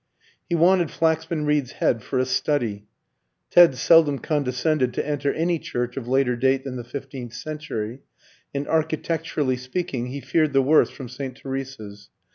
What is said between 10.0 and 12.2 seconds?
he feared the worst from St. Teresa's.